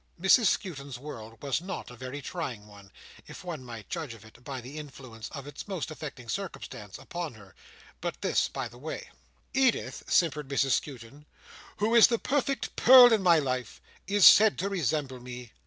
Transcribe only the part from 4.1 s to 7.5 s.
of it by the influence of its most affecting circumstance upon